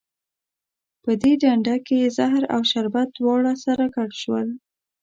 په 1.03 1.11
دې 1.21 1.33
ډنډه 1.41 1.75
کې 1.87 2.13
زهر 2.17 2.43
او 2.55 2.61
شربت 2.71 3.07
دواړه 3.19 3.53
سره 3.65 3.83
ګډ 3.95 4.11
شول. 4.21 4.47